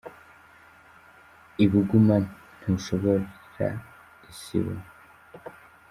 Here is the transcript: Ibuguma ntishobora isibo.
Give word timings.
Ibuguma 1.63 2.15
ntishobora 2.59 3.67
isibo. 4.31 4.73